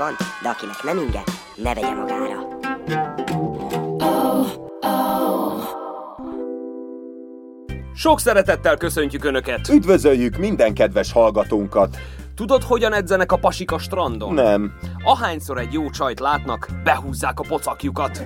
van, 0.00 0.16
de 0.42 0.48
akinek 0.48 0.82
nem 0.82 0.98
inge, 0.98 1.22
ne 1.54 1.74
vegye 1.74 1.94
magára. 1.94 2.58
Sok 7.94 8.20
szeretettel 8.20 8.76
köszöntjük 8.76 9.24
Önöket! 9.24 9.68
Üdvözöljük 9.68 10.36
minden 10.36 10.74
kedves 10.74 11.12
hallgatónkat! 11.12 11.96
Tudod, 12.34 12.62
hogyan 12.62 12.92
edzenek 12.92 13.32
a 13.32 13.36
pasik 13.36 13.72
a 13.72 13.78
strandon? 13.78 14.34
Nem. 14.34 14.72
Ahányszor 15.04 15.58
egy 15.58 15.72
jó 15.72 15.90
csajt 15.90 16.20
látnak, 16.20 16.68
behúzzák 16.84 17.40
a 17.40 17.44
pocakjukat. 17.48 18.22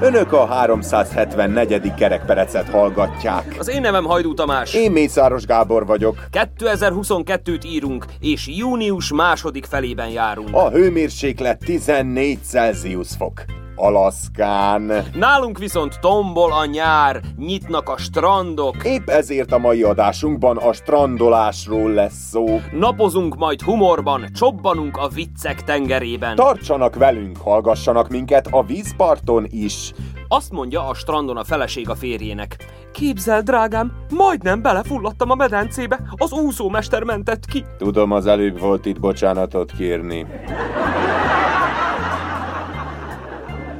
Önök 0.00 0.32
a 0.32 0.46
374. 0.46 1.94
kerekperecet 1.94 2.68
hallgatják. 2.68 3.56
Az 3.58 3.68
én 3.68 3.80
nevem 3.80 4.04
Hajdú 4.04 4.34
Tamás. 4.34 4.74
Én 4.74 4.92
Mészáros 4.92 5.44
Gábor 5.44 5.86
vagyok. 5.86 6.16
2022-t 6.32 7.64
írunk, 7.64 8.04
és 8.20 8.48
június 8.48 9.12
második 9.12 9.64
felében 9.64 10.08
járunk. 10.08 10.48
A 10.52 10.70
hőmérséklet 10.70 11.58
14 11.58 12.38
Celsius 12.44 13.08
fok. 13.18 13.44
Alaszkán. 13.76 14.92
Nálunk 15.14 15.58
viszont 15.58 16.00
tombol 16.00 16.52
a 16.52 16.64
nyár, 16.64 17.20
nyitnak 17.36 17.88
a 17.88 17.96
strandok, 17.96 18.84
Épp 18.84 19.08
ezért 19.08 19.52
a 19.52 19.58
mai 19.58 19.82
adásunkban 19.82 20.56
a 20.56 20.72
strandolásról 20.72 21.90
lesz 21.90 22.28
szó. 22.30 22.60
napozunk 22.72 23.36
majd 23.36 23.60
humorban, 23.62 24.26
csobbanunk 24.34 24.96
a 24.96 25.08
viccek 25.08 25.64
tengerében. 25.64 26.36
Tartsanak 26.36 26.94
velünk, 26.96 27.36
hallgassanak 27.36 28.08
minket 28.08 28.46
a 28.50 28.62
vízparton 28.62 29.46
is. 29.50 29.92
Azt 30.28 30.52
mondja 30.52 30.88
a 30.88 30.94
strandon 30.94 31.36
a 31.36 31.44
feleség 31.44 31.88
a 31.90 31.94
férjének. 31.94 32.56
Képzel, 32.92 33.42
drágám, 33.42 33.92
majdnem 34.16 34.62
belefulladtam 34.62 35.30
a 35.30 35.34
medencébe, 35.34 36.00
az 36.16 36.32
úszómester 36.32 37.02
mentett 37.02 37.44
ki. 37.46 37.64
Tudom, 37.78 38.12
az 38.12 38.26
előbb 38.26 38.60
volt 38.60 38.86
itt 38.86 39.00
bocsánatot 39.00 39.72
kérni. 39.72 40.26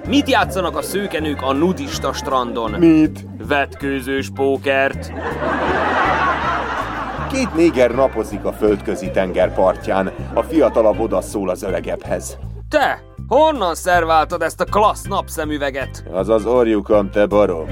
Mit 0.09 0.29
játszanak 0.29 0.77
a 0.77 0.83
szőkenők 0.83 1.43
a 1.43 1.53
nudista 1.53 2.13
strandon? 2.13 2.71
Mit? 2.71 3.27
Vetkőzős 3.49 4.31
pókert. 4.35 5.13
Két 7.33 7.55
néger 7.55 7.91
napozik 7.91 8.45
a 8.45 8.53
földközi 8.53 9.11
tenger 9.11 9.55
partján. 9.55 10.13
A 10.35 10.43
fiatalabb 10.43 11.01
odaszól 11.01 11.49
az 11.49 11.63
öregebbhez. 11.63 12.39
Te, 12.69 13.03
honnan 13.29 13.75
szerváltad 13.75 14.43
ezt 14.43 14.61
a 14.61 14.65
klassz 14.65 15.07
napszemüveget? 15.07 16.05
Az 16.13 16.29
az 16.29 16.47
orjukon, 16.47 17.11
te 17.11 17.27
barom. 17.27 17.67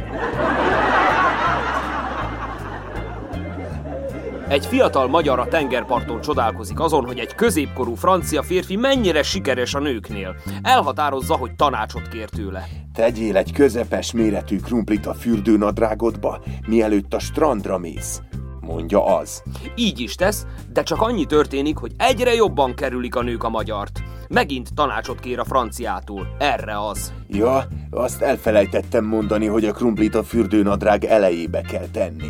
Egy 4.49 4.67
fiatal 4.67 5.09
magyar 5.09 5.39
a 5.39 5.49
tengerparton 5.49 6.21
csodálkozik 6.21 6.81
azon, 6.81 7.05
hogy 7.05 7.19
egy 7.19 7.35
középkorú 7.35 7.95
francia 7.95 8.43
férfi 8.43 8.77
mennyire 8.77 9.23
sikeres 9.23 9.75
a 9.75 9.79
nőknél. 9.79 10.37
Elhatározza, 10.63 11.37
hogy 11.37 11.55
tanácsot 11.55 12.09
kér 12.09 12.29
tőle. 12.29 12.67
Tegyél 12.95 13.37
egy 13.37 13.53
közepes 13.53 14.13
méretű 14.13 14.57
krumplit 14.57 15.07
a 15.07 15.15
fürdőnadrágodba, 15.15 16.41
mielőtt 16.67 17.15
a 17.15 17.19
strandra 17.19 17.79
mész. 17.79 18.23
Mondja 18.61 19.17
az. 19.17 19.43
Így 19.75 20.01
is 20.01 20.15
tesz, 20.15 20.47
de 20.73 20.83
csak 20.83 21.01
annyi 21.01 21.25
történik, 21.25 21.77
hogy 21.77 21.93
egyre 21.97 22.35
jobban 22.35 22.75
kerülik 22.75 23.15
a 23.17 23.23
nők 23.23 23.45
a 23.45 23.49
magyart. 23.49 24.03
Megint 24.29 24.75
tanácsot 24.75 25.21
kér 25.21 25.39
a 25.39 25.45
franciától. 25.45 26.27
Erre 26.39 26.87
az. 26.87 27.13
Ja, 27.29 27.65
azt 27.91 28.23
elfelejtettem 28.23 29.05
mondani, 29.05 29.47
hogy 29.47 29.65
a 29.65 29.73
krumplit 29.73 30.15
a 30.15 30.23
fürdőnadrág 30.23 31.05
elejébe 31.05 31.61
kell 31.61 31.87
tenni. 31.93 32.29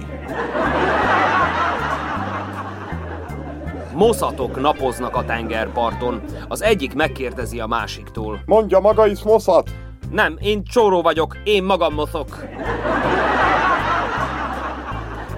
Moszatok 3.95 4.61
napoznak 4.61 5.17
a 5.17 5.25
tengerparton. 5.25 6.21
Az 6.49 6.63
egyik 6.63 6.95
megkérdezi 6.95 7.61
a 7.61 7.67
másiktól. 7.67 8.41
Mondja 8.47 8.81
maga 8.81 9.07
is, 9.07 9.23
moszat! 9.23 9.71
Nem, 10.11 10.37
én 10.41 10.63
csóró 10.65 11.03
vagyok, 11.03 11.37
én 11.45 11.63
magam 11.63 11.95
moszok. 11.95 12.45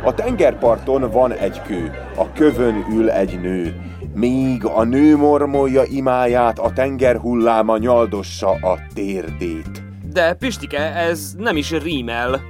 A 0.05 0.15
tengerparton 0.15 1.11
van 1.11 1.33
egy 1.33 1.62
kő, 1.62 1.93
a 2.16 2.33
kövön 2.33 2.87
ül 2.91 3.11
egy 3.11 3.41
nő. 3.41 3.81
Míg 4.15 4.65
a 4.65 4.84
nő 4.84 5.16
mormolja 5.16 5.83
imáját, 5.84 6.59
a 6.59 6.72
tenger 6.72 7.16
hulláma 7.16 7.77
nyaldossa 7.77 8.50
a 8.50 8.78
térdét. 8.95 9.83
De 10.12 10.33
Pistike, 10.33 10.95
ez 10.95 11.34
nem 11.39 11.56
is 11.56 11.71
rímel. 11.71 12.41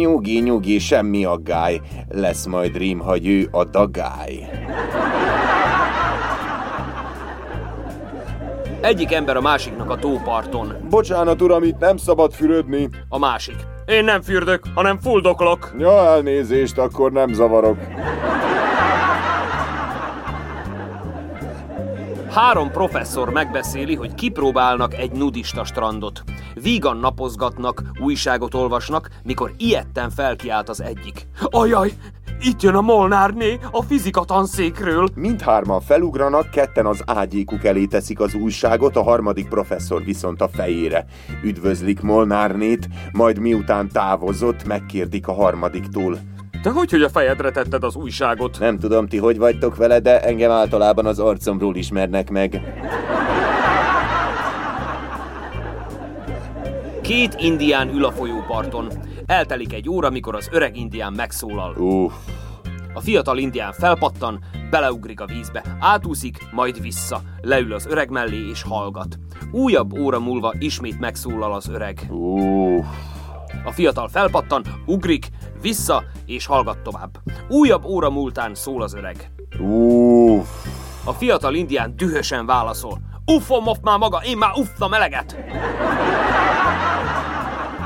Nyugi, 0.00 0.38
nyugi, 0.38 0.78
semmi 0.78 1.24
aggály. 1.24 1.80
Lesz 2.08 2.46
majd 2.46 2.76
rím, 2.76 2.98
ha 2.98 3.16
ő 3.22 3.48
a 3.50 3.64
dagály. 3.64 4.48
Egyik 8.86 9.12
ember 9.12 9.36
a 9.36 9.40
másiknak 9.40 9.90
a 9.90 9.96
tóparton. 9.96 10.76
Bocsánat, 10.90 11.42
uram, 11.42 11.62
itt 11.62 11.78
nem 11.78 11.96
szabad 11.96 12.32
fürödni. 12.32 12.88
A 13.08 13.18
másik. 13.18 13.56
Én 13.86 14.04
nem 14.04 14.22
fürdök, 14.22 14.62
hanem 14.74 14.98
fuldoklok. 14.98 15.74
Ja, 15.78 15.90
elnézést, 15.90 16.78
akkor 16.78 17.12
nem 17.12 17.32
zavarok. 17.32 17.76
Három 22.36 22.70
professzor 22.70 23.30
megbeszéli, 23.32 23.94
hogy 23.94 24.14
kipróbálnak 24.14 24.94
egy 24.94 25.10
nudista 25.10 25.64
strandot. 25.64 26.22
Vígan 26.54 26.96
napozgatnak, 26.96 27.82
újságot 28.00 28.54
olvasnak, 28.54 29.08
mikor 29.24 29.52
ilyetten 29.56 30.10
felkiált 30.10 30.68
az 30.68 30.82
egyik. 30.82 31.26
Ajaj, 31.42 31.92
itt 32.40 32.62
jön 32.62 32.74
a 32.74 32.80
Molnárné 32.80 33.58
a 33.70 33.82
fizika 33.82 34.24
tanszékről. 34.24 35.08
Mindhárman 35.14 35.80
felugranak, 35.80 36.50
ketten 36.50 36.86
az 36.86 37.02
ágyékuk 37.06 37.64
elé 37.64 37.84
teszik 37.84 38.20
az 38.20 38.34
újságot, 38.34 38.96
a 38.96 39.02
harmadik 39.02 39.48
professzor 39.48 40.04
viszont 40.04 40.40
a 40.40 40.48
fejére. 40.48 41.04
Üdvözlik 41.42 42.00
Molnárnét, 42.00 42.88
majd 43.12 43.38
miután 43.38 43.88
távozott, 43.88 44.64
megkérdik 44.64 45.28
a 45.28 45.32
harmadiktól. 45.32 46.18
Te 46.66 46.72
hogy, 46.72 46.90
hogy 46.90 47.02
a 47.02 47.08
fejedre 47.08 47.50
tetted 47.50 47.84
az 47.84 47.94
újságot? 47.96 48.58
Nem 48.58 48.78
tudom, 48.78 49.06
ti 49.06 49.16
hogy 49.16 49.38
vagytok 49.38 49.76
vele, 49.76 49.98
de 49.98 50.20
engem 50.20 50.50
általában 50.50 51.06
az 51.06 51.18
arcomról 51.18 51.76
ismernek 51.76 52.30
meg. 52.30 52.62
Két 57.02 57.34
indián 57.38 57.88
ül 57.88 58.04
a 58.04 58.12
folyóparton. 58.12 58.88
Eltelik 59.26 59.72
egy 59.72 59.88
óra, 59.88 60.10
mikor 60.10 60.34
az 60.34 60.48
öreg 60.52 60.76
indián 60.76 61.12
megszólal. 61.12 61.74
Uff, 61.76 62.12
A 62.94 63.00
fiatal 63.00 63.38
indián 63.38 63.72
felpattan, 63.72 64.44
beleugrik 64.70 65.20
a 65.20 65.26
vízbe, 65.26 65.62
átúszik, 65.80 66.38
majd 66.52 66.80
vissza. 66.80 67.20
Leül 67.40 67.72
az 67.72 67.86
öreg 67.86 68.10
mellé 68.10 68.48
és 68.50 68.62
hallgat. 68.62 69.18
Újabb 69.50 69.98
óra 69.98 70.20
múlva 70.20 70.52
ismét 70.58 71.00
megszólal 71.00 71.52
az 71.52 71.68
öreg. 71.68 72.06
uff. 72.10 73.15
A 73.64 73.72
fiatal 73.72 74.08
felpattan, 74.08 74.64
ugrik, 74.86 75.28
vissza 75.60 76.04
és 76.26 76.46
hallgat 76.46 76.78
tovább. 76.78 77.18
Újabb 77.48 77.84
óra 77.84 78.10
múltán 78.10 78.54
szól 78.54 78.82
az 78.82 78.94
öreg. 78.94 79.30
Uff. 79.58 80.48
A 81.04 81.12
fiatal 81.12 81.54
indián 81.54 81.96
dühösen 81.96 82.46
válaszol. 82.46 83.00
Uffom 83.24 83.64
már 83.82 83.98
maga, 83.98 84.20
én 84.24 84.36
már 84.38 84.50
uffam 84.54 84.92
eleget! 84.92 85.36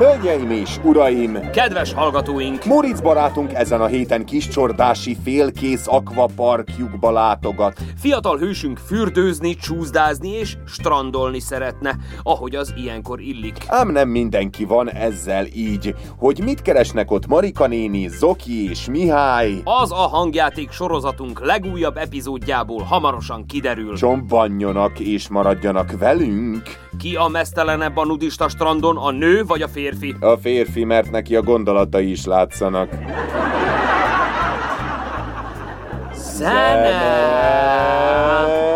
Hölgyeim 0.01 0.51
és 0.51 0.79
uraim! 0.85 1.51
Kedves 1.51 1.93
hallgatóink! 1.93 2.65
Moritz 2.65 3.01
barátunk 3.01 3.53
ezen 3.55 3.81
a 3.81 3.87
héten 3.87 4.25
kiscsordási 4.25 5.17
félkész 5.25 5.87
akvaparkjukba 5.87 7.11
látogat. 7.11 7.81
Fiatal 7.97 8.39
hősünk 8.39 8.79
fürdőzni, 8.79 9.55
csúszdázni 9.55 10.29
és 10.29 10.57
strandolni 10.67 11.41
szeretne, 11.41 11.97
ahogy 12.23 12.55
az 12.55 12.75
ilyenkor 12.77 13.21
illik. 13.21 13.57
Ám 13.67 13.89
nem 13.91 14.09
mindenki 14.09 14.65
van 14.65 14.91
ezzel 14.91 15.47
így. 15.55 15.95
Hogy 16.19 16.41
mit 16.45 16.63
keresnek 16.63 17.11
ott 17.11 17.27
Marika 17.27 17.67
néni, 17.67 18.09
Zoki 18.09 18.69
és 18.71 18.89
Mihály? 18.89 19.53
Az 19.65 19.93
a 19.93 20.09
hangjáték 20.09 20.71
sorozatunk 20.71 21.41
legújabb 21.45 21.97
epizódjából 21.97 22.83
hamarosan 22.83 23.47
kiderül. 23.47 23.97
Csobbanjonak 23.97 24.99
és 24.99 25.29
maradjanak 25.29 25.99
velünk. 25.99 26.63
Ki 26.99 27.17
a 27.17 27.29
mesztelenebb 27.29 27.97
a 27.97 28.05
nudista 28.05 28.49
strandon, 28.49 28.97
a 28.97 29.11
nő 29.11 29.45
vagy 29.45 29.63
a 29.63 29.69
férfi? 29.69 29.89
A 30.21 30.37
férfi, 30.37 30.85
mert 30.85 31.11
neki 31.11 31.37
a 31.37 31.43
gondolatai 31.43 32.11
is 32.11 32.25
látszanak. 32.25 32.89
Zene! 36.15 37.21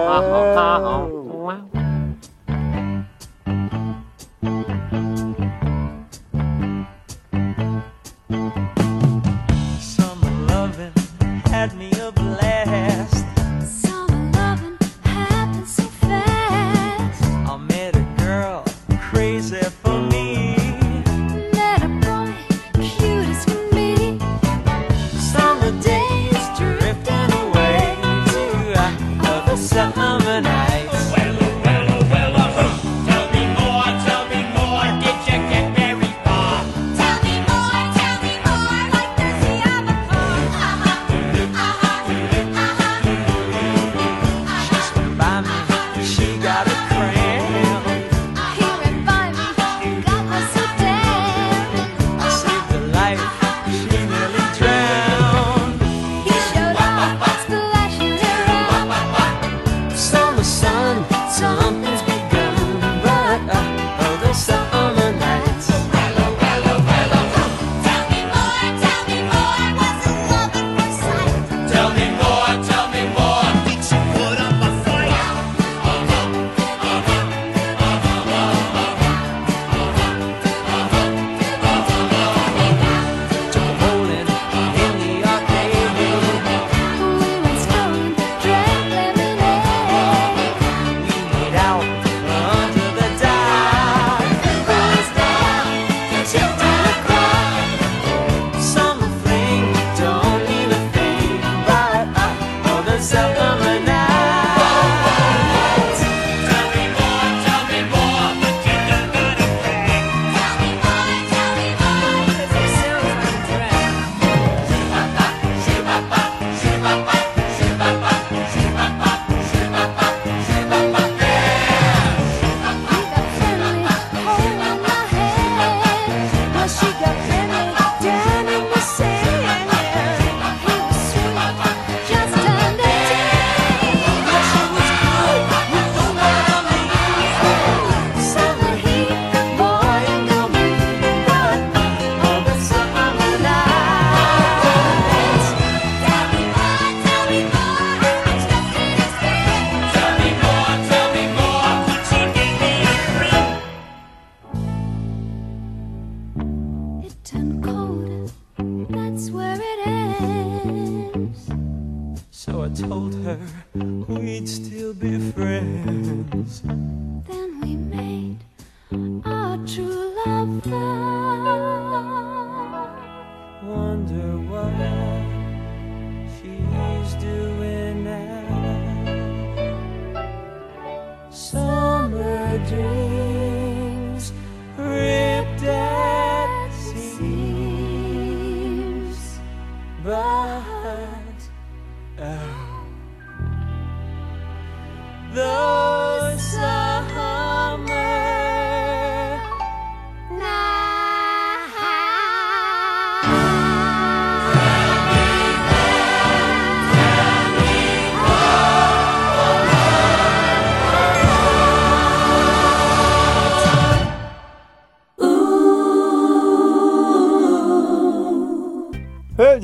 Ha, 0.07 1.14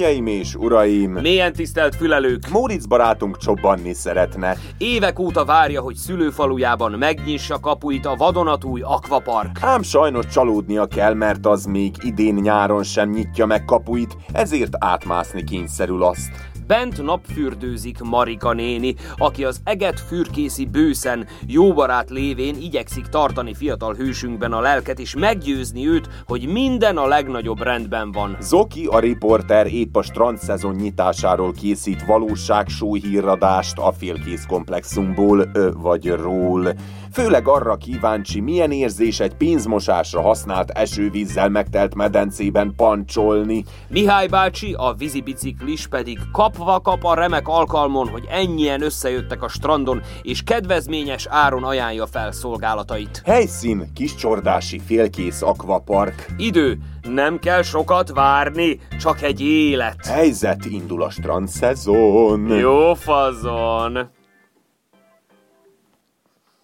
Hölgyeim 0.00 0.26
és 0.26 0.54
uraim! 0.54 1.10
Mélyen 1.10 1.52
tisztelt 1.52 1.94
fülelők! 1.94 2.48
Móricz 2.48 2.86
barátunk 2.86 3.36
csobbanni 3.36 3.92
szeretne. 3.92 4.56
Évek 4.78 5.18
óta 5.18 5.44
várja, 5.44 5.80
hogy 5.80 5.94
szülőfalujában 5.94 6.92
megnyissa 6.92 7.60
kapuit 7.60 8.06
a 8.06 8.14
vadonatúj 8.16 8.80
akvapark. 8.80 9.58
Ám 9.60 9.82
sajnos 9.82 10.26
csalódnia 10.26 10.86
kell, 10.86 11.14
mert 11.14 11.46
az 11.46 11.64
még 11.64 11.94
idén 12.00 12.34
nyáron 12.34 12.82
sem 12.82 13.10
nyitja 13.10 13.46
meg 13.46 13.64
kapuit, 13.64 14.16
ezért 14.32 14.72
átmászni 14.78 15.44
kényszerül 15.44 16.02
azt. 16.02 16.49
Bent 16.70 17.02
napfürdőzik 17.02 17.98
Marika 18.00 18.52
néni, 18.52 18.94
aki 19.16 19.44
az 19.44 19.60
eget 19.64 20.00
fürkészi 20.00 20.66
bőszen, 20.66 21.26
jó 21.46 21.72
barát 21.72 22.10
lévén 22.10 22.56
igyekszik 22.60 23.06
tartani 23.06 23.54
fiatal 23.54 23.94
hősünkben 23.94 24.52
a 24.52 24.60
lelket, 24.60 24.98
és 24.98 25.14
meggyőzni 25.14 25.88
őt, 25.88 26.08
hogy 26.26 26.48
minden 26.48 26.96
a 26.96 27.06
legnagyobb 27.06 27.62
rendben 27.62 28.12
van. 28.12 28.36
Zoki, 28.40 28.86
a 28.86 28.98
riporter 28.98 29.66
épp 29.66 29.96
a 29.96 30.02
strand 30.02 30.38
szezon 30.38 30.74
nyitásáról 30.74 31.52
készít 31.52 32.04
valóságsó 32.04 32.94
híradást 32.94 33.78
a 33.78 33.92
félkész 33.92 34.46
komplexumból, 34.46 35.50
vagy 35.74 36.08
ról. 36.08 36.74
Főleg 37.12 37.48
arra 37.48 37.76
kíváncsi, 37.76 38.40
milyen 38.40 38.70
érzés 38.70 39.20
egy 39.20 39.34
pénzmosásra 39.34 40.20
használt 40.20 40.70
esővízzel 40.70 41.48
megtelt 41.48 41.94
medencében 41.94 42.72
pancsolni. 42.76 43.64
Mihály 43.88 44.26
bácsi, 44.26 44.74
a 44.76 44.94
vízibiciklis 44.98 45.86
pedig 45.86 46.18
kapva 46.32 46.80
kap 46.80 47.04
a 47.04 47.14
remek 47.14 47.48
alkalmon, 47.48 48.08
hogy 48.08 48.26
ennyien 48.30 48.82
összejöttek 48.82 49.42
a 49.42 49.48
strandon, 49.48 50.02
és 50.22 50.42
kedvezményes 50.42 51.26
áron 51.28 51.64
ajánlja 51.64 52.06
fel 52.06 52.32
szolgálatait. 52.32 53.22
Helyszín, 53.24 53.90
kiscsordási 53.94 54.80
félkész 54.86 55.42
akvapark. 55.42 56.26
Idő, 56.36 56.78
nem 57.02 57.38
kell 57.38 57.62
sokat 57.62 58.10
várni, 58.10 58.80
csak 59.00 59.22
egy 59.22 59.40
élet. 59.40 60.06
Helyzet, 60.06 60.64
indul 60.64 61.02
a 61.02 61.10
strand 61.10 61.48
szezon. 61.48 62.48
Jó 62.48 62.94
fazon. 62.94 64.18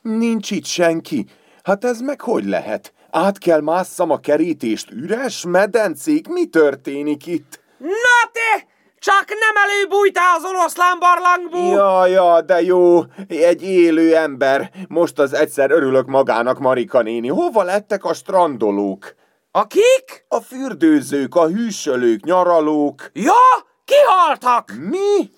Nincs 0.06 0.50
itt 0.50 0.64
senki. 0.64 1.26
Hát 1.62 1.84
ez 1.84 2.00
meg 2.00 2.20
hogy 2.20 2.44
lehet? 2.44 2.92
Át 3.10 3.38
kell 3.38 3.60
másszam 3.60 4.10
a 4.10 4.18
kerítést, 4.18 4.90
üres 4.90 5.44
medencék, 5.48 6.28
mi 6.28 6.46
történik 6.46 7.26
itt? 7.26 7.60
Na 7.78 8.30
te! 8.32 8.66
Csak 8.98 9.24
nem 9.28 9.64
előbújtál 9.68 10.36
az 10.36 10.44
oroszlán 10.44 10.98
barlangból! 10.98 11.76
Ja, 11.76 12.06
ja, 12.06 12.40
de 12.40 12.62
jó, 12.62 13.00
egy 13.28 13.62
élő 13.62 14.16
ember. 14.16 14.70
Most 14.88 15.18
az 15.18 15.32
egyszer 15.34 15.70
örülök 15.70 16.06
magának, 16.06 16.58
Marika 16.58 17.02
néni. 17.02 17.28
Hova 17.28 17.62
lettek 17.62 18.04
a 18.04 18.14
strandolók? 18.14 19.14
Akik? 19.50 20.24
A 20.28 20.40
fürdőzők, 20.40 21.34
a 21.34 21.46
hűsölők, 21.46 22.24
nyaralók. 22.24 23.10
Ja, 23.12 23.66
kihaltak! 23.84 24.72
Mi? 24.90 25.30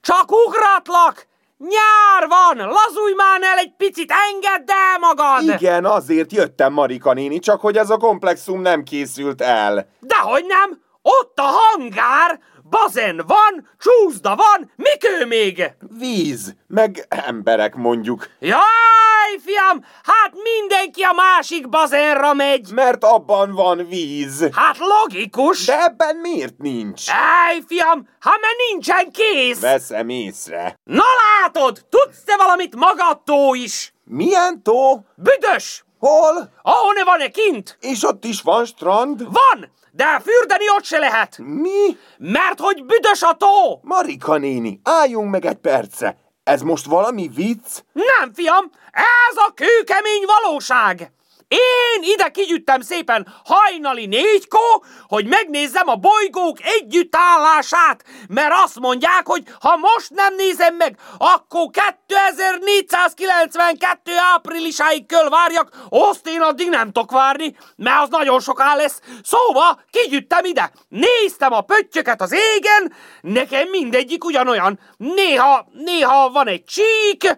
Csak 0.00 0.30
ugratlak! 0.46 1.30
Nyár 1.68 2.28
van! 2.28 2.56
Lazulj 2.56 3.12
már 3.16 3.42
el 3.42 3.58
egy 3.58 3.74
picit, 3.76 4.12
engedd 4.32 4.70
el 4.70 4.98
magad! 4.98 5.60
Igen, 5.60 5.84
azért 5.84 6.32
jöttem, 6.32 6.72
Marika 6.72 7.12
néni, 7.12 7.38
csak 7.38 7.60
hogy 7.60 7.76
ez 7.76 7.90
a 7.90 7.96
komplexum 7.96 8.60
nem 8.60 8.82
készült 8.82 9.40
el. 9.40 9.88
Dehogy 10.00 10.44
nem! 10.46 10.80
Ott 11.02 11.38
a 11.38 11.42
hangár! 11.42 12.40
Bazen 12.72 13.22
van, 13.26 13.68
csúszda 13.78 14.36
van, 14.36 14.70
mikő 14.76 15.26
még? 15.26 15.72
Víz, 15.98 16.54
meg 16.66 17.06
emberek 17.08 17.74
mondjuk. 17.74 18.28
Jaj, 18.38 19.38
fiam, 19.44 19.84
hát 20.02 20.32
mindenki 20.42 21.02
a 21.02 21.12
másik 21.12 21.68
bazenra 21.68 22.32
megy. 22.34 22.70
Mert 22.74 23.04
abban 23.04 23.52
van 23.52 23.86
víz. 23.88 24.48
Hát 24.52 24.76
logikus. 24.78 25.64
De 25.64 25.82
ebben 25.82 26.16
miért 26.16 26.58
nincs? 26.58 27.08
Ej, 27.10 27.62
fiam, 27.66 28.08
ha 28.20 28.30
mert 28.40 28.56
nincsen 28.70 29.10
kész. 29.10 29.60
Veszem 29.60 30.08
észre. 30.08 30.74
Na 30.84 31.04
látod, 31.42 31.86
tudsz 31.88 32.24
te 32.24 32.36
valamit 32.36 32.76
magadtól 32.76 33.56
is? 33.56 33.94
Milyen 34.04 34.62
tó? 34.62 35.04
Büdös! 35.16 35.84
Hol? 35.98 36.50
Ahol 36.62 36.92
ne 36.94 37.04
van-e 37.04 37.28
kint? 37.28 37.76
És 37.80 38.04
ott 38.04 38.24
is 38.24 38.40
van 38.42 38.64
strand? 38.64 39.22
Van, 39.24 39.70
de 39.94 40.20
fürdeni 40.20 40.70
ott 40.76 40.84
se 40.84 40.98
lehet. 40.98 41.38
Mi? 41.38 41.96
Mert 42.18 42.60
hogy 42.60 42.84
büdös 42.84 43.22
a 43.22 43.32
tó. 43.32 43.80
Marika 43.82 44.36
néni, 44.36 44.80
álljunk 44.82 45.30
meg 45.30 45.44
egy 45.44 45.56
percre. 45.56 46.16
Ez 46.44 46.62
most 46.62 46.86
valami 46.86 47.30
vicc? 47.34 47.78
Nem, 47.92 48.32
fiam, 48.34 48.70
ez 49.28 49.36
a 49.36 49.52
kőkemény 49.54 50.24
valóság. 50.26 51.12
Én 51.52 52.02
ide 52.02 52.28
kigyüttem 52.28 52.80
szépen 52.80 53.34
hajnali 53.44 54.06
négykor, 54.06 54.80
hogy 55.06 55.26
megnézzem 55.26 55.88
a 55.88 55.96
bolygók 55.96 56.56
együttállását, 56.62 58.04
mert 58.28 58.52
azt 58.64 58.80
mondják, 58.80 59.26
hogy 59.26 59.42
ha 59.60 59.76
most 59.76 60.10
nem 60.10 60.34
nézem 60.34 60.74
meg, 60.74 60.98
akkor 61.18 61.66
2492 61.70 64.12
áprilisáig 64.34 65.06
kell 65.06 65.28
várjak, 65.28 65.68
azt 65.88 66.28
én 66.28 66.40
addig 66.40 66.68
nem 66.68 66.92
tudok 66.92 67.10
várni, 67.10 67.56
mert 67.76 68.02
az 68.02 68.08
nagyon 68.08 68.40
soká 68.40 68.74
lesz. 68.74 69.00
Szóval 69.22 69.82
kigyüttem 69.90 70.44
ide, 70.44 70.72
néztem 70.88 71.52
a 71.52 71.60
pöttyöket 71.60 72.20
az 72.20 72.32
égen, 72.32 72.92
nekem 73.20 73.68
mindegyik 73.68 74.24
ugyanolyan. 74.24 74.78
Néha, 74.96 75.66
néha 75.72 76.30
van 76.30 76.48
egy 76.48 76.64
csík, 76.64 77.36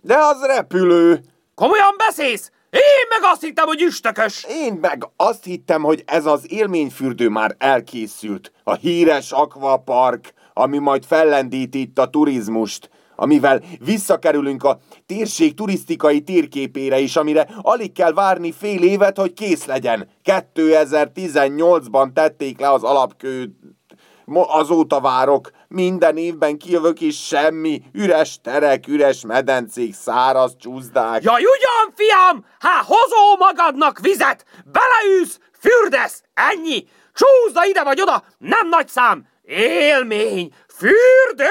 De 0.00 0.16
az 0.16 0.42
repülő. 0.46 1.20
komolyan 1.54 1.94
beszélsz? 1.96 2.51
Én 2.72 3.06
meg 3.08 3.30
azt 3.32 3.42
hittem, 3.42 3.66
hogy 3.66 3.82
üstökös. 3.82 4.46
Én 4.48 4.78
meg 4.80 5.08
azt 5.16 5.44
hittem, 5.44 5.82
hogy 5.82 6.02
ez 6.06 6.26
az 6.26 6.52
élményfürdő 6.52 7.28
már 7.28 7.54
elkészült. 7.58 8.52
A 8.64 8.74
híres 8.74 9.32
akvapark, 9.32 10.32
ami 10.52 10.78
majd 10.78 11.04
fellendíti 11.04 11.80
itt 11.80 11.98
a 11.98 12.10
turizmust 12.10 12.90
amivel 13.16 13.62
visszakerülünk 13.84 14.64
a 14.64 14.78
térség 15.06 15.54
turisztikai 15.54 16.20
térképére 16.20 16.98
is, 16.98 17.16
amire 17.16 17.48
alig 17.60 17.92
kell 17.92 18.12
várni 18.12 18.52
fél 18.52 18.82
évet, 18.82 19.18
hogy 19.18 19.32
kész 19.32 19.64
legyen. 19.64 20.08
2018-ban 20.24 22.12
tették 22.12 22.60
le 22.60 22.70
az 22.70 22.82
alapkő 22.82 23.56
Mo- 23.81 23.81
azóta 24.26 25.00
várok, 25.00 25.50
minden 25.68 26.16
évben 26.16 26.58
kijövök 26.58 27.00
és 27.00 27.26
semmi, 27.26 27.82
üres 27.92 28.40
terek, 28.42 28.88
üres 28.88 29.24
medencék, 29.26 29.94
száraz 29.94 30.56
csúszdák. 30.58 31.22
Jaj, 31.22 31.42
ugyan, 31.42 31.94
fiam! 31.94 32.44
Hát 32.58 32.84
hozó 32.84 33.36
magadnak 33.38 33.98
vizet, 33.98 34.44
beleűsz, 34.64 35.38
fürdesz, 35.58 36.22
ennyi! 36.34 36.84
Csúszda 37.14 37.64
ide 37.64 37.82
vagy 37.82 38.00
oda, 38.00 38.24
nem 38.38 38.68
nagy 38.68 38.88
szám! 38.88 39.26
Élmény, 39.44 40.52
fürdő! 40.76 41.46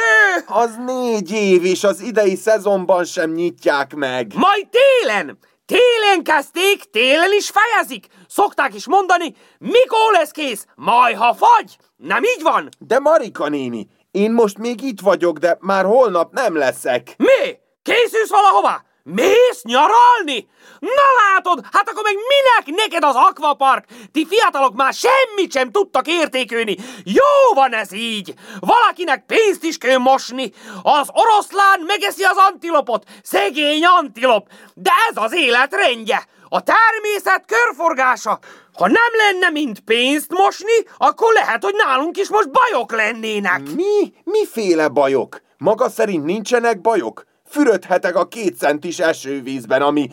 Az 0.46 0.75
négy 0.86 1.32
év, 1.32 1.66
és 1.66 1.84
az 1.84 2.01
idei 2.01 2.36
szezonban 2.36 3.04
sem 3.04 3.32
nyitják 3.32 3.96
meg. 3.96 4.32
Majd 4.36 4.68
télen! 4.70 5.38
Télen 5.72 6.24
kezdték, 6.24 6.84
télen 6.84 7.34
is 7.38 7.50
fejezik! 7.50 8.08
Szokták 8.28 8.74
is 8.74 8.88
mondani, 8.88 9.36
mikor 9.58 10.12
lesz 10.12 10.32
kész? 10.32 10.66
Majd, 10.75 11.18
ha 11.18 11.34
fagy! 11.34 11.78
Nem 11.98 12.24
így 12.24 12.42
van? 12.42 12.70
De 12.80 13.00
Marika 13.00 13.50
néni, 13.50 13.88
én 14.12 14.32
most 14.32 14.58
még 14.58 14.82
itt 14.82 15.00
vagyok, 15.00 15.38
de 15.38 15.58
már 15.60 15.86
holnap 15.86 16.34
nem 16.34 16.56
leszek. 16.56 17.13
Mi? 17.18 17.58
Készülsz 17.82 18.30
valahova? 18.30 18.82
Mész 19.03 19.62
nyaralni? 19.63 20.50
Na 20.79 21.08
látod, 21.22 21.65
hát 21.72 21.89
akkor 21.89 22.03
meg 22.03 22.15
minek 22.15 22.77
neked 22.81 23.03
az 23.03 23.15
akvapark? 23.15 23.86
Ti 24.12 24.25
fiatalok 24.29 24.74
már 24.75 24.93
semmit 24.93 25.51
sem 25.51 25.72
tudtak 25.72 26.08
értékülni. 26.08 26.77
Jó 27.03 27.53
van 27.53 27.74
ez 27.74 27.93
így. 27.93 28.34
Valakinek 28.60 29.25
pénzt 29.25 29.63
is 29.63 29.77
kell 29.77 29.98
mosni. 29.98 30.51
Az 30.84 31.10
oroszlán 31.13 31.79
megeszi 31.88 32.24
az 32.24 32.38
antilopot. 32.38 33.03
Szegény 33.24 33.86
antilop. 33.86 34.48
De 34.74 34.91
ez 35.10 35.24
az 35.24 35.34
élet 35.34 35.74
rendje. 35.74 36.27
A 36.50 36.62
természet 36.63 37.46
körforgása. 37.46 38.39
Ha 38.74 38.88
nem 38.88 39.12
lenne 39.17 39.50
mint 39.50 39.79
pénzt 39.79 40.31
mosni, 40.31 40.74
akkor 40.98 41.34
lehet, 41.34 41.63
hogy 41.63 41.74
nálunk 41.77 42.17
is 42.17 42.29
most 42.29 42.50
bajok 42.51 42.91
lennének. 42.91 43.62
Mi? 43.75 44.13
Miféle 44.24 44.88
bajok? 44.88 45.41
Maga 45.58 45.89
szerint 45.89 46.25
nincsenek 46.25 46.81
bajok? 46.81 47.29
Fürödhetek 47.51 48.15
a 48.15 48.27
két 48.27 48.58
centis 48.58 49.00
esővízben, 49.00 49.81
ami 49.81 50.10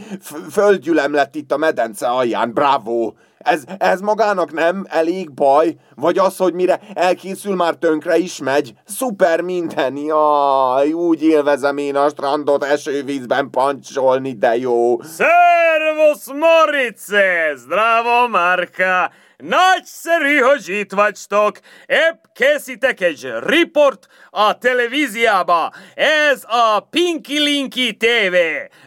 földgyülem 0.50 1.12
lett 1.12 1.35
itt 1.35 1.52
a 1.52 1.57
medence 1.57 2.07
alján, 2.07 2.52
bravo! 2.52 3.12
Ez, 3.38 3.62
ez 3.78 4.00
magának 4.00 4.52
nem 4.52 4.87
elég 4.88 5.33
baj? 5.33 5.75
Vagy 5.95 6.18
az, 6.18 6.37
hogy 6.37 6.54
mire 6.54 6.80
elkészül, 6.95 7.54
már 7.54 7.75
tönkre 7.75 8.16
is 8.16 8.38
megy? 8.38 8.73
Szuper 8.85 9.40
minden, 9.40 9.97
jaj, 9.97 10.92
úgy 10.92 11.23
élvezem 11.23 11.76
én 11.76 11.97
a 11.97 12.09
strandot 12.09 12.64
esővízben 12.64 13.50
pancsolni, 13.50 14.33
de 14.33 14.57
jó. 14.57 14.97
Servus 15.02 16.25
Morice, 16.40 17.54
zdravo 17.57 18.28
Marka! 18.28 19.11
Nagyszerű, 19.45 20.38
hogy 20.38 20.68
itt 20.68 20.92
vagytok. 20.92 21.59
Épp 21.87 22.25
készítek 22.33 23.00
egy 23.00 23.33
riport 23.40 24.07
a 24.30 24.59
televíziába. 24.59 25.73
Ez 25.95 26.45
a 26.47 26.80
Pinky 26.80 27.38
Linky 27.38 27.97
TV. 27.97 28.35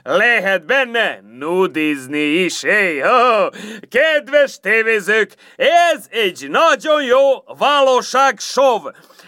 Lehet 0.03 0.65
benne 0.65 1.19
nudizni 1.37 2.23
is. 2.23 2.61
Hey. 2.61 3.01
Kedves 3.89 4.59
tévézők, 4.59 5.33
ez 5.55 6.05
egy 6.09 6.47
nagyon 6.49 7.03
jó 7.03 7.43
valóságshow. 7.57 8.79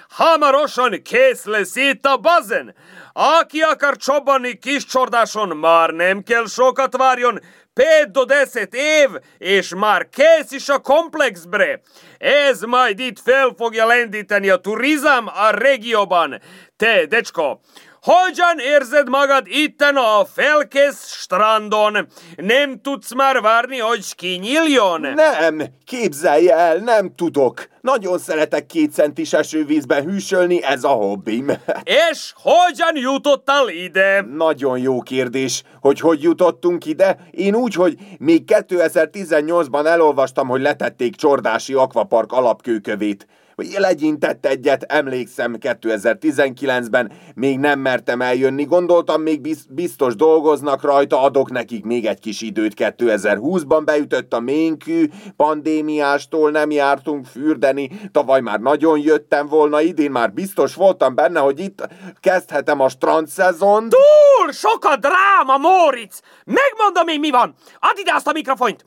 Hamarosan 0.10 1.02
kész 1.04 1.46
lesz 1.46 1.76
itt 1.76 2.06
a 2.06 2.18
bazen. 2.18 2.76
Aki 3.14 3.60
akar 3.60 3.98
csobani 3.98 4.58
kis 4.58 4.86
csordáson, 4.86 5.58
már 5.58 5.90
nem 5.90 6.24
kell 6.24 6.48
sokat 6.48 6.98
várjon, 6.98 7.40
5-10 7.76 8.74
év, 8.74 9.10
és 9.38 9.74
már 9.76 10.10
kész 10.10 10.52
is 10.52 10.70
a 10.70 10.80
komplexbre. 10.80 11.82
Ez 12.18 12.62
majd 12.62 13.00
itt 13.00 13.20
fel 13.20 13.54
fogja 13.58 13.86
lendíteni 13.86 14.50
a 14.50 14.58
turizm 14.58 15.26
a 15.26 15.50
régióban. 15.50 16.42
Te, 16.78 17.06
decsko, 17.06 17.60
hogyan 18.04 18.60
érzed 18.60 19.10
magad 19.10 19.48
itten 19.48 19.96
a 19.96 20.26
felkész 20.26 21.06
strandon? 21.06 22.08
Nem 22.36 22.82
tudsz 22.82 23.14
már 23.14 23.42
várni, 23.42 23.78
hogy 23.78 24.16
kinyíljon? 24.16 25.02
Nem, 25.02 25.64
képzelj 25.86 26.50
el, 26.50 26.78
nem 26.78 27.16
tudok. 27.16 27.68
Nagyon 27.82 28.18
szeretek 28.18 28.66
két 28.66 28.94
centis 28.94 29.34
esővízben 29.34 30.04
hűsölni, 30.04 30.64
ez 30.64 30.84
a 30.84 30.90
hobbim. 30.90 31.52
És 32.12 32.34
hogyan 32.36 32.96
jutottál 32.96 33.70
ide? 33.70 34.22
Nagyon 34.22 34.78
jó 34.78 35.02
kérdés, 35.02 35.64
hogy 35.82 36.00
hogy 36.00 36.22
jutottunk 36.22 36.86
ide. 36.86 37.18
Én 37.32 37.56
úgy, 37.56 37.74
hogy 37.74 37.98
még 38.20 38.44
2018-ban 38.48 39.86
elolvastam, 39.86 40.48
hogy 40.48 40.62
letették 40.62 41.16
Csordási 41.16 41.74
Akvapark 41.74 42.32
alapkőkövét 42.32 43.28
legyintett 43.56 44.46
egyet, 44.46 44.84
emlékszem 44.84 45.56
2019-ben, 45.60 47.12
még 47.36 47.60
nem 47.60 47.80
mertem 47.80 48.22
eljönni, 48.22 48.64
gondoltam, 48.64 49.22
még 49.22 49.56
biztos 49.70 50.16
dolgoznak 50.16 50.82
rajta, 50.82 51.22
adok 51.22 51.52
nekik 51.52 51.86
még 51.86 52.06
egy 52.06 52.20
kis 52.20 52.42
időt 52.42 52.74
2020-ban, 52.78 53.82
beütött 53.86 54.34
a 54.34 54.40
ménkű, 54.40 55.10
pandémiástól 55.36 56.52
nem 56.52 56.72
jártunk 56.72 57.26
fürdeni, 57.26 57.90
tavaly 58.12 58.42
már 58.42 58.60
nagyon 58.60 59.00
jöttem 59.00 59.48
volna, 59.48 59.82
idén 59.82 60.12
már 60.12 60.34
biztos 60.34 60.76
voltam 60.76 61.16
benne, 61.16 61.40
hogy 61.40 61.60
itt 61.60 61.88
kezdhetem 62.20 62.80
a 62.80 62.90
strand 62.90 63.28
szezon. 63.28 63.90
Túl 63.90 64.52
sok 64.52 64.86
a 64.86 64.96
dráma, 64.96 65.58
Móricz! 65.58 66.22
Megmondom 66.46 67.08
én 67.08 67.20
mi 67.20 67.30
van! 67.30 67.56
Add 67.80 67.98
ide 68.00 68.14
azt 68.14 68.28
a 68.28 68.32
mikrofont! 68.32 68.84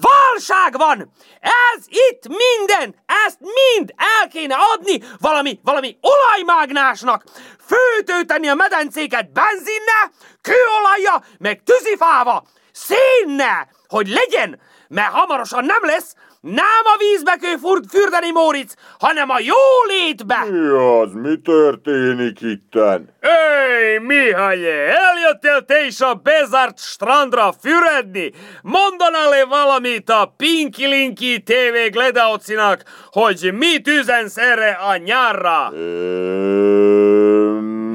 Válság 0.00 0.76
van! 0.76 1.12
Ez 1.40 1.84
itt 1.88 2.28
minden! 2.28 2.94
Ezt 3.26 3.38
mind 3.40 3.94
el 3.96 4.28
kéne 4.28 4.54
adni 4.54 5.02
valami, 5.18 5.60
valami 5.62 5.98
olajmágnásnak! 6.00 7.24
Főtőteni 7.66 8.48
a 8.48 8.54
medencéket 8.54 9.32
benzinne, 9.32 10.10
kőolajja, 10.40 11.24
meg 11.38 11.62
tűzifáva! 11.62 12.44
Szénne! 12.72 13.68
Hogy 13.88 14.08
legyen! 14.08 14.60
Mert 14.88 15.12
hamarosan 15.12 15.64
nem 15.64 15.84
lesz, 15.84 16.14
nem 16.42 16.84
a 16.84 16.96
vízbe 16.98 17.36
kell 17.40 17.56
fürdeni, 17.88 18.30
Móric, 18.30 18.74
hanem 18.98 19.30
a 19.30 19.36
jólétbe! 19.38 20.44
Mi 20.50 20.68
az? 20.68 21.12
Mi 21.12 21.36
történik 21.36 22.40
itten? 22.40 23.14
Éj, 23.20 23.98
Mihály, 23.98 24.90
eljöttél 24.90 25.64
te 25.66 25.84
is 25.86 26.00
a 26.00 26.14
bezárt 26.14 26.78
strandra 26.78 27.52
füredni? 27.60 28.32
Mondanál-e 28.62 29.44
valamit 29.44 30.10
a 30.10 30.34
Pinky 30.36 30.86
Linky 30.86 31.42
TV 31.42 31.90
Gledaocinak, 31.90 32.82
hogy 33.10 33.50
mit 33.54 33.88
üzensz 33.88 34.36
erre 34.36 34.70
a 34.70 34.96
nyárra? 34.96 35.70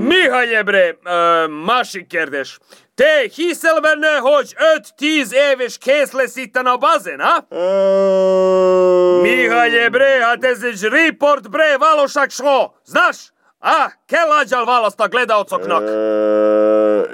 Mihály 0.07 0.55
Ebre, 0.55 0.97
másik 1.65 2.07
kérdés. 2.07 2.59
Te 2.97 3.27
hiszel 3.35 3.79
benne, 3.79 4.17
hogy 4.17 4.55
5-10 4.97 5.31
éves 5.51 5.77
kész 5.77 6.11
lesz 6.11 6.35
itten 6.35 6.65
a 6.65 6.77
bazen, 6.77 7.19
ha? 7.19 7.45
Mihály 9.21 9.89
bre, 9.89 10.25
hát 10.25 10.43
ez 10.43 10.63
egy 10.63 10.81
report 10.81 11.49
bre, 11.49 11.77
valóság 11.77 12.29
so. 12.29 12.71
Znaš? 12.85 13.31
Ah, 13.59 13.91
kell 14.05 14.29
aggyal 14.29 14.65
választ 14.65 14.99
a 14.99 15.07
gledaocoknak. 15.07 15.89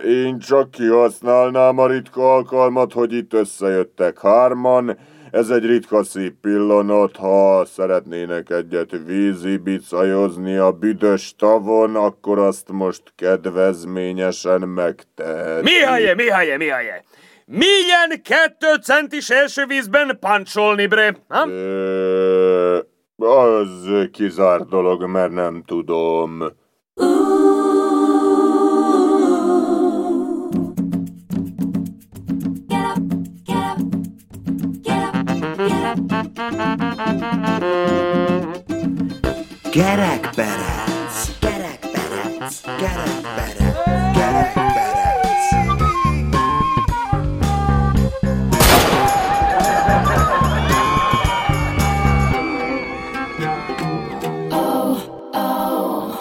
Én 0.06 0.40
csak 0.40 0.72
kihasználnám 0.72 1.78
a 1.78 1.88
ritka 1.88 2.34
alkalmat, 2.34 2.94
hogy 2.94 3.14
itt 3.14 3.34
összejöttek 3.34 4.20
hárman, 4.20 4.98
ez 5.34 5.50
egy 5.50 5.66
ritka 5.66 6.04
szép 6.04 6.34
pillanat, 6.42 7.16
ha 7.16 7.66
szeretnének 7.66 8.50
egyet 8.50 8.92
vízi 9.06 9.58
bicajozni 9.58 10.56
a 10.56 10.72
büdös 10.72 11.36
tavon, 11.38 11.96
akkor 11.96 12.40
azt 12.40 12.72
most 12.72 13.02
kedvezményesen 13.16 14.62
megtehet. 14.62 15.62
Mihály, 15.64 16.14
Mihály, 16.16 16.58
Mihály! 16.58 17.04
Milyen 17.46 18.22
kettő 18.24 18.76
centis 18.82 19.30
első 19.30 19.66
vízben 19.66 20.18
pancsolni, 20.20 20.86
bre? 20.86 21.16
Ha? 21.28 21.48
Ö, 21.50 22.78
az 23.16 23.90
kizárt 24.12 24.70
dolog, 24.70 25.06
mert 25.06 25.32
nem 25.32 25.64
tudom. 25.66 26.44
Gerak 39.72 40.36
badass. 40.36 41.32
Gerak 41.40 41.80
badass. 41.88 42.64
Gerak 42.68 43.24
badass. 43.24 43.76
Gerak 44.12 44.52
badass. 44.52 45.48
Oh, 54.52 55.00
oh. 55.32 56.12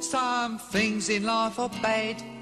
Some 0.00 0.58
things 0.58 1.08
in 1.08 1.24
life 1.24 1.58
are 1.58 1.70
bad 1.80 2.41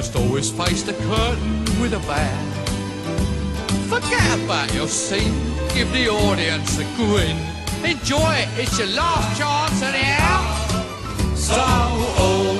Must 0.00 0.16
always 0.16 0.50
face 0.50 0.82
the 0.82 0.94
curtain 0.94 1.64
with 1.78 1.92
a 1.92 1.98
bow. 2.08 2.38
Forget 3.90 4.40
about 4.42 4.72
your 4.72 4.88
scene, 4.88 5.34
give 5.74 5.92
the 5.92 6.08
audience 6.08 6.78
a 6.78 6.84
grin. 6.96 7.36
Enjoy 7.84 8.32
it, 8.42 8.48
it's 8.56 8.78
your 8.78 8.88
last 8.96 9.38
chance 9.38 9.82
anyhow. 9.82 10.40
So 11.34 11.60
always 12.16 12.59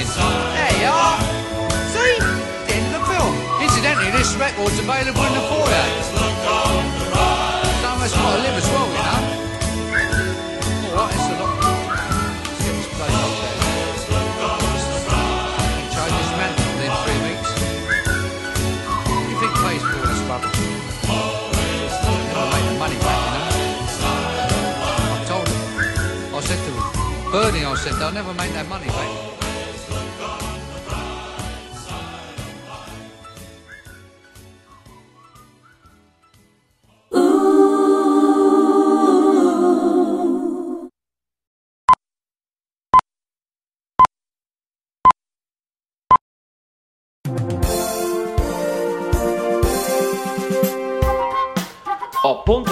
us 0.00 0.14
quiz. 0.14 0.16
There 0.16 0.76
you 0.80 0.90
are. 0.90 1.18
See? 1.90 2.18
The 2.66 2.74
end 2.74 2.86
of 2.94 3.00
the 3.00 3.06
film. 3.10 3.34
Incidentally, 3.62 4.10
this 4.10 4.34
record's 4.36 4.78
available 4.78 5.24
in 5.24 5.34
the 5.34 5.44
foyer. 5.50 5.86
Someone's 7.82 8.14
got 8.14 8.36
to 8.36 8.42
live 8.42 8.56
as 8.56 8.68
well, 8.70 8.88
you 8.88 9.02
know. 9.06 9.20
All 10.88 10.96
right, 10.96 11.14
it's 11.14 11.28
a 11.28 11.42
lot. 11.42 11.56
Three 17.04 17.20
weeks. 17.28 17.50
You 19.28 19.36
think 19.40 19.52
for 19.54 19.70
make 22.48 22.64
the 22.64 22.76
money 22.78 22.98
back, 22.98 23.20
you 23.24 23.32
know. 23.34 23.48
I 25.12 25.24
told 25.26 25.48
him. 25.48 26.34
I 26.34 26.40
said 26.40 26.60
to 26.64 26.70
him, 26.70 27.30
Bernie, 27.30 27.64
I 27.64 27.74
said, 27.74 27.94
they'll 27.94 28.12
never 28.12 28.32
make 28.34 28.52
that 28.52 28.68
money 28.68 28.86
back. 28.86 29.17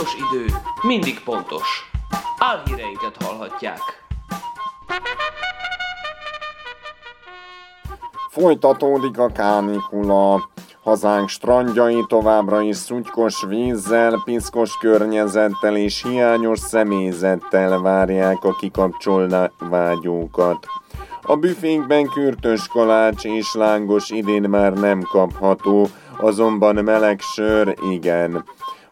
Pontos 0.07 0.29
idő 0.31 0.55
mindig 0.83 1.21
pontos. 1.25 1.90
Álhíreinket 2.38 3.23
hallhatják. 3.25 3.81
Folytatódik 8.31 9.19
a 9.19 9.27
kánikula. 9.27 10.49
Hazánk 10.83 11.29
strandjai 11.29 12.05
továbbra 12.09 12.61
is 12.61 12.77
szutykos 12.77 13.45
vízzel, 13.49 14.23
piszkos 14.25 14.79
környezettel 14.79 15.77
és 15.77 16.03
hiányos 16.03 16.59
személyzettel 16.59 17.79
várják 17.79 18.45
a 18.45 18.57
kikapcsolni 18.57 19.51
vágyókat. 19.59 20.66
A 21.23 21.37
büfénkben 21.37 22.09
kürtös 22.09 22.69
kalács 22.69 23.25
és 23.25 23.55
lángos 23.55 24.11
idén 24.11 24.42
már 24.42 24.73
nem 24.73 25.01
kapható, 25.01 25.88
azonban 26.16 26.75
meleg 26.75 27.21
sör 27.21 27.77
igen. 27.90 28.45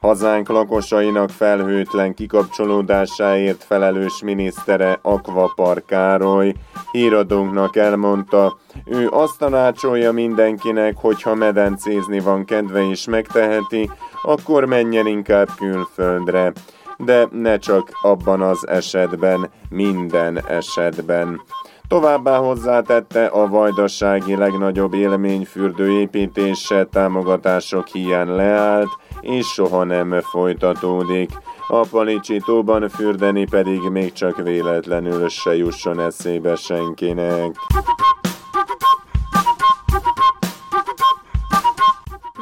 Hazánk 0.04 0.48
lakosainak 0.48 1.30
felhőtlen 1.30 2.14
kikapcsolódásáért 2.14 3.64
felelős 3.64 4.22
minisztere 4.22 4.98
Akvapar 5.02 5.84
Károly 5.86 6.54
híradónknak 6.90 7.76
elmondta, 7.76 8.56
ő 8.84 9.08
azt 9.08 9.38
tanácsolja 9.38 10.12
mindenkinek, 10.12 10.96
hogy 10.96 11.22
ha 11.22 11.34
medencézni 11.34 12.20
van 12.20 12.44
kedve 12.44 12.88
és 12.88 13.06
megteheti, 13.06 13.90
akkor 14.22 14.64
menjen 14.64 15.06
inkább 15.06 15.48
külföldre. 15.56 16.52
De 16.96 17.28
ne 17.30 17.58
csak 17.58 17.88
abban 18.02 18.42
az 18.42 18.68
esetben, 18.68 19.50
minden 19.68 20.44
esetben. 20.48 21.40
Továbbá 21.88 22.36
hozzátette, 22.36 23.26
a 23.26 23.48
vajdasági 23.48 24.36
legnagyobb 24.36 24.94
élményfürdő 24.94 25.90
építése 25.90 26.84
támogatások 26.84 27.86
hiány 27.86 28.28
leállt, 28.28 28.90
és 29.20 29.46
soha 29.46 29.84
nem 29.84 30.20
folytatódik. 30.20 31.30
A 31.68 31.86
Palicsi 31.90 32.40
tóban 32.44 32.88
fürdeni 32.88 33.46
pedig 33.46 33.80
még 33.80 34.12
csak 34.12 34.36
véletlenül 34.36 35.28
se 35.28 35.56
jusson 35.56 36.00
eszébe 36.00 36.56
senkinek. 36.56 37.56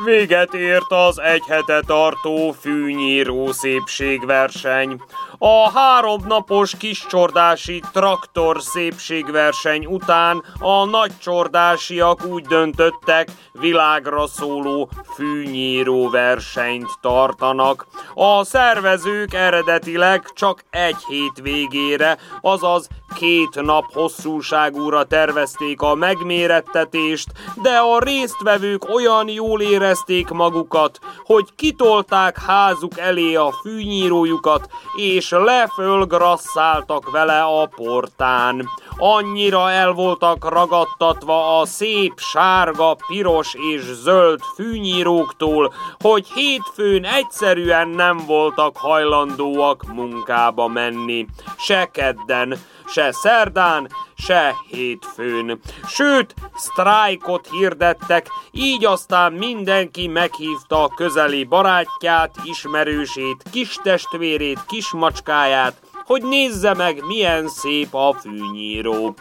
Véget 0.04 0.54
ért 0.54 0.92
az 0.92 1.20
egy 1.20 1.42
hete 1.48 1.80
tartó 1.86 2.52
fűnyíró 2.60 3.52
szépségverseny. 3.52 5.00
A 5.44 5.70
három 5.70 6.22
napos 6.26 6.76
kiscsordási 6.76 7.82
traktor 7.92 8.60
szépségverseny 8.60 9.86
után 9.86 10.44
a 10.58 10.84
nagycsordásiak 10.84 12.24
úgy 12.24 12.46
döntöttek, 12.46 13.28
világra 13.52 14.26
szóló 14.26 14.88
fűnyíró 15.14 16.10
versenyt 16.10 16.90
tartanak. 17.00 17.86
A 18.14 18.44
szervezők 18.44 19.34
eredetileg 19.34 20.22
csak 20.34 20.64
egy 20.70 21.04
hét 21.08 21.40
végére, 21.42 22.18
azaz 22.40 22.88
két 23.14 23.62
nap 23.62 23.92
hosszúságúra 23.92 25.04
tervezték 25.04 25.80
a 25.80 25.94
megmérettetést, 25.94 27.28
de 27.62 27.70
a 27.70 27.98
résztvevők 27.98 28.94
olyan 28.94 29.28
jól 29.28 29.60
érezték 29.60 30.28
magukat, 30.28 30.98
hogy 31.24 31.54
kitolták 31.56 32.38
házuk 32.38 32.98
elé 32.98 33.34
a 33.34 33.52
fűnyírójukat, 33.62 34.68
és 34.96 35.31
lefölgrasszáltak 35.38 37.10
vele 37.10 37.42
a 37.42 37.66
portán. 37.66 38.68
Annyira 38.96 39.70
el 39.70 39.92
voltak 39.92 40.48
ragadtatva 40.48 41.60
a 41.60 41.66
szép 41.66 42.12
sárga, 42.16 42.96
piros 43.06 43.54
és 43.74 43.80
zöld 43.82 44.40
fűnyíróktól, 44.54 45.74
hogy 46.00 46.26
hétfőn 46.34 47.04
egyszerűen 47.04 47.88
nem 47.88 48.22
voltak 48.26 48.76
hajlandóak 48.76 49.84
munkába 49.92 50.66
menni. 50.68 51.26
Se 51.58 51.90
kedden, 51.92 52.58
se 52.86 53.12
szerdán, 53.12 53.88
se 54.16 54.54
hétfőn. 54.68 55.60
Sőt, 55.86 56.34
sztrájkot 56.54 57.48
hirdettek, 57.50 58.26
így 58.50 58.84
aztán 58.84 59.32
mindenki 59.32 60.08
meghívta 60.08 60.82
a 60.82 60.94
közeli 60.94 61.44
barátját, 61.44 62.34
ismerősét, 62.44 63.42
kis 63.50 63.78
testvérét, 63.82 64.64
kismacskáját, 64.66 65.81
hogy 66.04 66.22
nézze 66.22 66.74
meg, 66.74 67.04
milyen 67.06 67.48
szép 67.48 67.94
a 67.94 68.14
fűnyíró. 68.20 69.14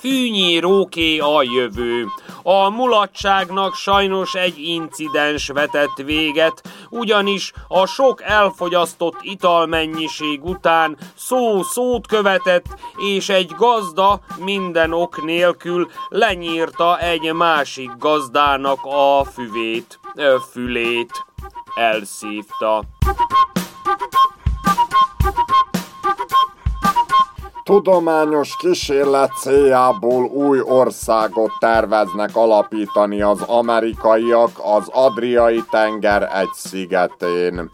Fűnyíróké 0.00 1.18
a 1.18 1.42
jövő. 1.42 2.06
A 2.42 2.70
mulatságnak 2.70 3.74
sajnos 3.74 4.34
egy 4.34 4.58
incidens 4.58 5.48
vetett 5.48 5.96
véget, 6.04 6.62
ugyanis 6.90 7.52
a 7.68 7.86
sok 7.86 8.22
elfogyasztott 8.22 9.16
italmennyiség 9.20 10.44
után 10.44 10.98
szó 11.14 11.62
szót 11.62 12.06
követett, 12.06 12.66
és 13.14 13.28
egy 13.28 13.52
gazda 13.56 14.20
minden 14.38 14.92
ok 14.92 15.24
nélkül 15.24 15.90
lenyírta 16.08 16.98
egy 16.98 17.32
másik 17.32 17.90
gazdának 17.98 18.78
a 18.82 19.24
füvét, 19.24 20.00
fülét. 20.52 21.26
Elszívta. 21.74 22.82
Tudományos 27.64 28.56
kísérlet 28.56 29.30
céljából 29.40 30.24
új 30.24 30.60
országot 30.60 31.50
terveznek 31.58 32.36
alapítani 32.36 33.22
az 33.22 33.42
amerikaiak 33.42 34.50
az 34.62 34.88
Adriai 34.88 35.64
tenger 35.70 36.22
egy 36.22 36.52
szigetén. 36.52 37.70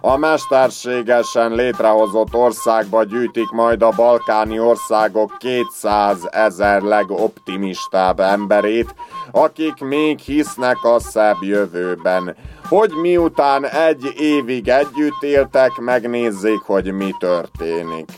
A 0.00 0.16
mesterségesen 0.16 1.52
létrehozott 1.52 2.34
országba 2.34 3.04
gyűjtik 3.04 3.50
majd 3.50 3.82
a 3.82 3.90
balkáni 3.96 4.60
országok 4.60 5.38
200 5.38 6.28
ezer 6.30 6.82
legoptimistább 6.82 8.20
emberét, 8.20 8.94
akik 9.30 9.80
még 9.80 10.18
hisznek 10.18 10.84
a 10.84 11.00
szebb 11.00 11.36
jövőben. 11.40 12.36
Hogy 12.72 12.92
miután 12.92 13.66
egy 13.66 14.12
évig 14.16 14.68
együtt 14.68 15.22
éltek, 15.22 15.78
megnézzék, 15.78 16.58
hogy 16.58 16.92
mi 16.92 17.14
történik. 17.18 18.10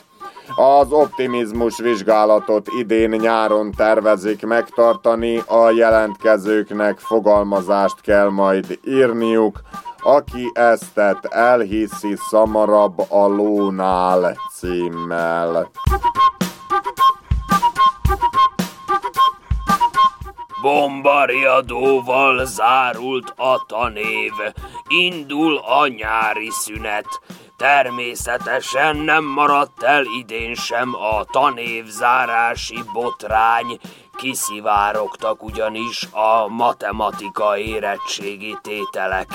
Az 0.57 0.93
optimizmus 0.93 1.79
vizsgálatot 1.79 2.69
idén 2.79 3.11
nyáron 3.11 3.71
tervezik 3.71 4.47
megtartani, 4.47 5.43
a 5.47 5.71
jelentkezőknek 5.71 6.99
fogalmazást 6.99 8.01
kell 8.01 8.29
majd 8.29 8.79
írniuk, 8.85 9.61
aki 10.03 10.51
eztet 10.53 11.25
elhiszi 11.25 12.17
szamarabb 12.29 13.11
a 13.11 13.27
lónál 13.27 14.37
címmel. 14.53 15.71
Bombariadóval 20.65 22.45
zárult 22.45 23.33
a 23.37 23.65
tanév, 23.67 24.33
indul 24.89 25.57
a 25.57 25.87
nyári 25.87 26.51
szünet. 26.51 27.07
Természetesen 27.57 28.97
nem 28.97 29.25
maradt 29.25 29.83
el 29.83 30.05
idén 30.05 30.55
sem 30.55 30.95
a 30.95 31.25
tanévzárási 31.25 32.83
botrány, 32.93 33.79
kiszivárogtak 34.17 35.43
ugyanis 35.43 36.09
a 36.13 36.49
matematika 36.49 37.59
érettségi 37.59 38.57
tételek. 38.63 39.29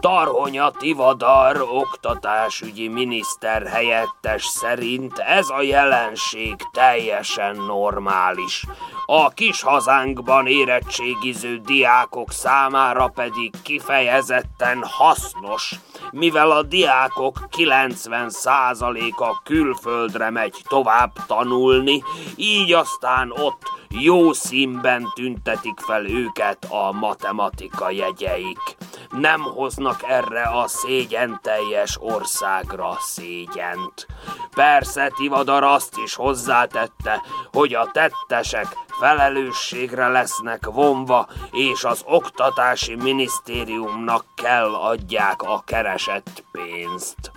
Tarhonya 0.00 0.70
Tivadar 0.70 1.60
oktatásügyi 1.60 2.88
miniszter 2.88 3.66
helyettes 3.66 4.44
szerint 4.44 5.18
ez 5.18 5.48
a 5.48 5.62
jelenség 5.62 6.56
teljesen 6.72 7.56
normális. 7.56 8.64
A 9.06 9.28
kis 9.28 9.62
hazánkban 9.62 10.46
érettségiző 10.46 11.56
diákok 11.56 12.32
számára 12.32 13.08
pedig 13.08 13.54
kifejezetten 13.62 14.84
hasznos, 14.84 15.74
mivel 16.10 16.50
a 16.50 16.62
diákok 16.62 17.38
90%-a 17.56 19.42
külföldre 19.44 20.30
megy 20.30 20.62
tovább 20.68 21.12
tanulni, 21.26 22.02
így 22.36 22.72
aztán 22.72 23.30
ott 23.30 23.79
jó 23.98 24.32
színben 24.32 25.08
tüntetik 25.14 25.80
fel 25.80 26.06
őket 26.06 26.66
a 26.68 26.92
matematika 26.92 27.90
jegyeik. 27.90 28.76
Nem 29.10 29.40
hoznak 29.40 30.02
erre 30.02 30.42
a 30.42 30.66
szégyen 30.66 31.38
teljes 31.42 31.96
országra 32.00 32.96
szégyent. 33.00 34.06
Persze 34.54 35.12
Tivadar 35.16 35.62
azt 35.62 35.96
is 36.04 36.14
hozzátette, 36.14 37.22
hogy 37.52 37.74
a 37.74 37.90
tettesek 37.92 38.66
felelősségre 39.00 40.08
lesznek 40.08 40.66
vonva, 40.66 41.28
és 41.50 41.84
az 41.84 42.02
oktatási 42.06 42.94
minisztériumnak 42.94 44.24
kell 44.34 44.74
adják 44.74 45.42
a 45.42 45.62
keresett 45.66 46.44
pénzt. 46.52 47.30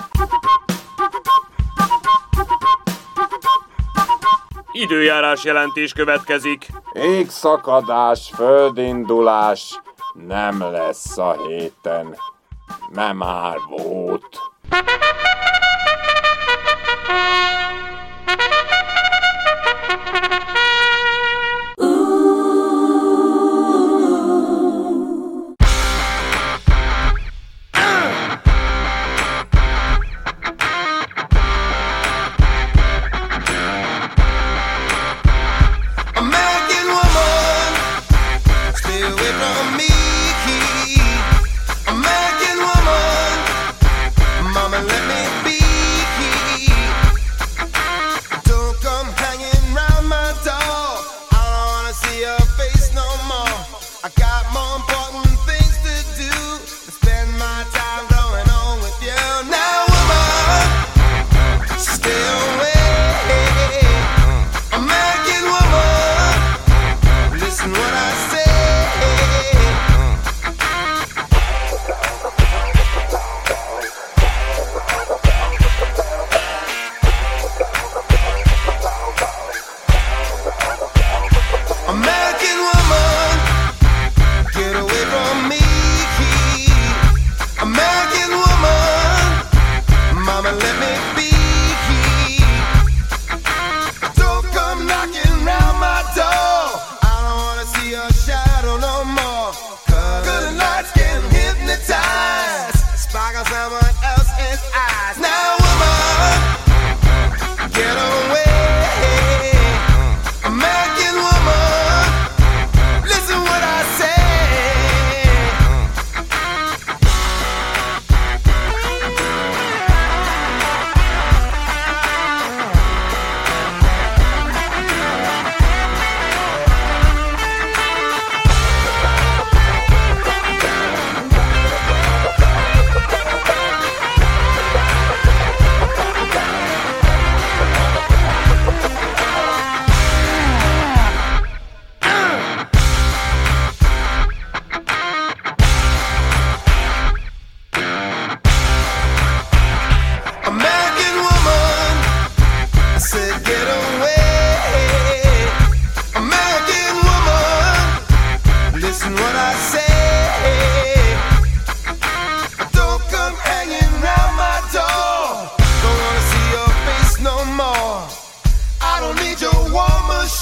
Időjárás 4.84 5.44
jelentés 5.44 5.94
következik. 5.94 6.68
Égszakadás, 6.94 8.32
földindulás 8.36 9.82
nem 10.14 10.62
lesz 10.62 11.18
a 11.18 11.48
héten. 11.48 12.18
Nem 12.92 13.18
már 13.18 13.58
volt. 13.70 14.53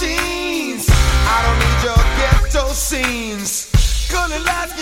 machines. 0.02 0.88
I 0.90 1.38
don't 1.46 1.60
need 1.62 1.80
your 1.86 2.02
ghetto 2.18 2.74
scenes. 2.74 3.70
Good 4.10 4.44
life, 4.44 4.74